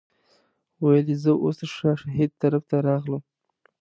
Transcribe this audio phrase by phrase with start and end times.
[0.83, 3.23] ویل یې زه اوس د شاه شهید طرف ته راغلم.